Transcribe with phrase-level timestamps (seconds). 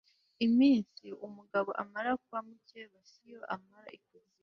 [0.45, 4.37] iminsi umugabo amara kwa mukeba si yo amara ikuzimu